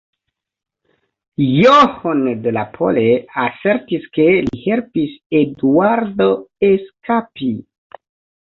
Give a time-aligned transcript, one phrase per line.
[1.47, 3.05] John de la Pole
[3.43, 6.31] asertis ke li helpis Eduardo
[6.73, 7.53] eskapi.